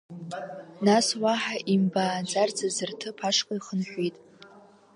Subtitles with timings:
[0.85, 4.15] Нас уаҳа имбааӡарц азы рҭыԥ ашҟа ихынҳәит.